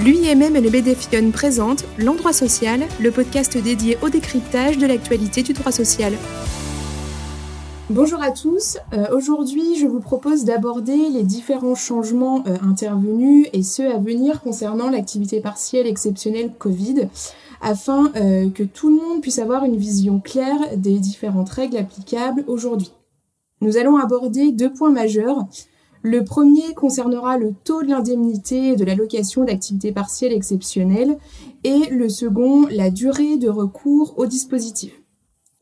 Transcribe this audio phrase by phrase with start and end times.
[0.00, 5.52] L'UIMM et le BDFION présentent L'Endroit Social, le podcast dédié au décryptage de l'actualité du
[5.52, 6.12] droit social.
[7.90, 13.62] Bonjour à tous, euh, aujourd'hui je vous propose d'aborder les différents changements euh, intervenus et
[13.62, 17.08] ceux à venir concernant l'activité partielle exceptionnelle Covid
[17.60, 22.42] afin euh, que tout le monde puisse avoir une vision claire des différentes règles applicables
[22.48, 22.90] aujourd'hui.
[23.60, 25.46] Nous allons aborder deux points majeurs.
[26.06, 31.16] Le premier concernera le taux de l'indemnité de l'allocation d'activité partielle exceptionnelle
[31.64, 34.92] et le second, la durée de recours au dispositif.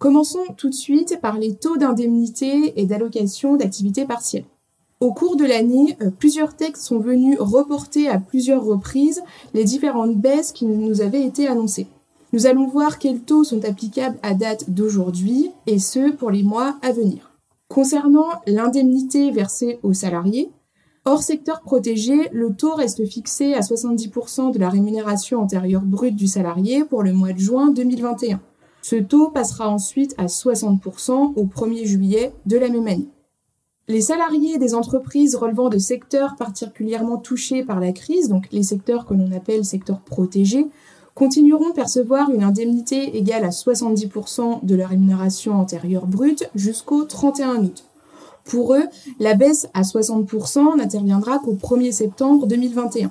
[0.00, 4.45] Commençons tout de suite par les taux d'indemnité et d'allocation d'activité partielle.
[4.98, 9.22] Au cours de l'année, euh, plusieurs textes sont venus reporter à plusieurs reprises
[9.55, 11.86] les différentes baisses qui nous avaient été annoncées.
[12.33, 16.78] Nous allons voir quels taux sont applicables à date d'aujourd'hui et ceux pour les mois
[16.83, 17.31] à venir.
[17.72, 20.50] Concernant l'indemnité versée aux salariés,
[21.06, 26.27] hors secteur protégé, le taux reste fixé à 70% de la rémunération antérieure brute du
[26.27, 28.42] salarié pour le mois de juin 2021.
[28.82, 33.08] Ce taux passera ensuite à 60% au 1er juillet de la même année.
[33.88, 39.06] Les salariés des entreprises relevant de secteurs particulièrement touchés par la crise, donc les secteurs
[39.06, 40.66] que l'on appelle secteurs protégés,
[41.14, 47.64] continueront de percevoir une indemnité égale à 70% de leur rémunération antérieure brute jusqu'au 31
[47.64, 47.84] août.
[48.44, 48.84] Pour eux,
[49.20, 53.10] la baisse à 60% n'interviendra qu'au 1er septembre 2021.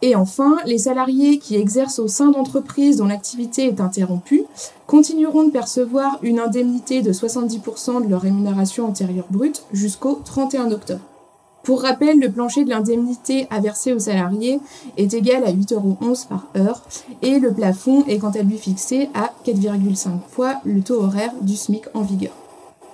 [0.00, 4.44] Et enfin, les salariés qui exercent au sein d'entreprises dont l'activité est interrompue
[4.86, 11.00] continueront de percevoir une indemnité de 70% de leur rémunération antérieure brute jusqu'au 31 octobre.
[11.68, 14.58] Pour rappel, le plancher de l'indemnité à verser aux salariés
[14.96, 16.82] est égal à 8,11 euros par heure
[17.20, 21.56] et le plafond est quant à lui fixé à 4,5 fois le taux horaire du
[21.56, 22.32] SMIC en vigueur.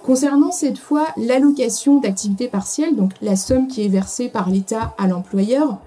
[0.03, 5.07] Concernant cette fois l'allocation d'activité partielle, donc la somme qui est versée par l'État à
[5.07, 5.79] l'employeur,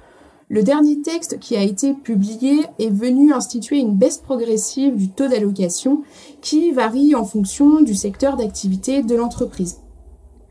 [0.48, 5.28] le dernier texte qui a été publié est venu instituer une baisse progressive du taux
[5.28, 6.04] d'allocation
[6.40, 9.80] qui varie en fonction du secteur d'activité de l'entreprise.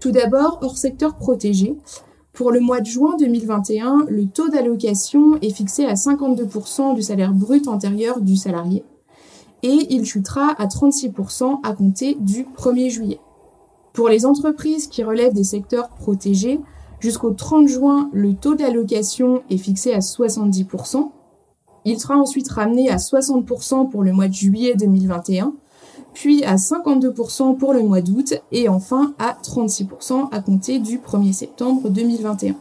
[0.00, 1.74] Tout d'abord, hors secteur protégé,
[2.36, 7.32] pour le mois de juin 2021, le taux d'allocation est fixé à 52% du salaire
[7.32, 8.84] brut antérieur du salarié
[9.62, 13.20] et il chutera à 36% à compter du 1er juillet.
[13.94, 16.60] Pour les entreprises qui relèvent des secteurs protégés,
[17.00, 21.10] jusqu'au 30 juin, le taux d'allocation est fixé à 70%.
[21.86, 25.54] Il sera ensuite ramené à 60% pour le mois de juillet 2021
[26.16, 31.34] puis à 52% pour le mois d'août et enfin à 36% à compter du 1er
[31.34, 32.54] septembre 2021.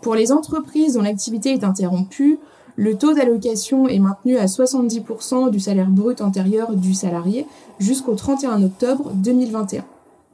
[0.00, 2.38] Pour les entreprises dont l'activité est interrompue,
[2.76, 7.46] le taux d'allocation est maintenu à 70% du salaire brut antérieur du salarié
[7.78, 9.84] jusqu'au 31 octobre 2021.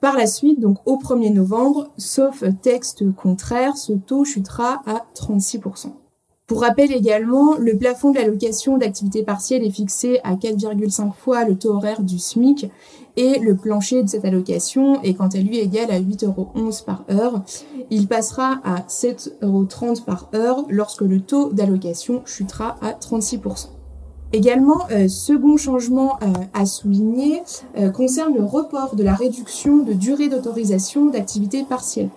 [0.01, 5.89] Par la suite, donc au 1er novembre, sauf texte contraire, ce taux chutera à 36%.
[6.51, 11.57] Pour rappel également, le plafond de l'allocation d'activité partielle est fixé à 4,5 fois le
[11.57, 12.69] taux horaire du SMIC
[13.17, 16.49] et le plancher de cette allocation est quant à lui égal à 8,11 euros
[16.85, 17.45] par heure.
[17.91, 23.69] Il passera à 7,30 euros par heure lorsque le taux d'allocation chutera à 36%.
[24.33, 27.43] Également, euh, second changement euh, à souligner
[27.79, 32.09] euh, concerne le report de la réduction de durée d'autorisation d'activité partielle.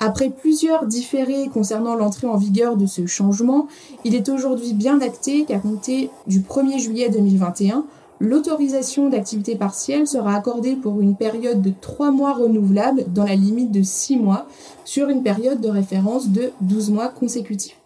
[0.00, 3.68] Après plusieurs différés concernant l'entrée en vigueur de ce changement,
[4.04, 7.84] il est aujourd'hui bien acté qu'à compter du 1er juillet 2021,
[8.20, 13.70] l'autorisation d'activité partielle sera accordée pour une période de 3 mois renouvelable dans la limite
[13.70, 14.46] de 6 mois
[14.84, 17.76] sur une période de référence de 12 mois consécutifs.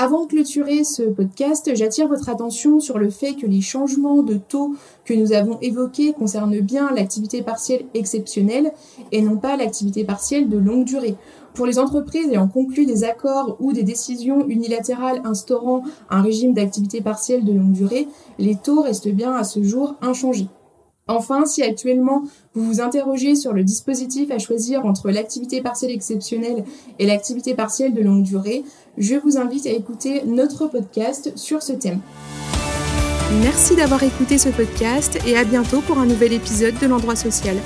[0.00, 4.34] Avant de clôturer ce podcast, j'attire votre attention sur le fait que les changements de
[4.34, 8.72] taux que nous avons évoqués concernent bien l'activité partielle exceptionnelle
[9.10, 11.16] et non pas l'activité partielle de longue durée.
[11.58, 17.00] Pour les entreprises ayant conclu des accords ou des décisions unilatérales instaurant un régime d'activité
[17.00, 18.06] partielle de longue durée,
[18.38, 20.46] les taux restent bien à ce jour inchangés.
[21.08, 22.22] Enfin, si actuellement
[22.54, 26.62] vous vous interrogez sur le dispositif à choisir entre l'activité partielle exceptionnelle
[27.00, 28.62] et l'activité partielle de longue durée,
[28.96, 31.98] je vous invite à écouter notre podcast sur ce thème.
[33.42, 37.56] Merci d'avoir écouté ce podcast et à bientôt pour un nouvel épisode de l'endroit social.